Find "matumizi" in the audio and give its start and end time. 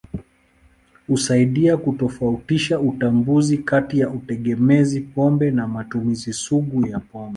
5.67-6.33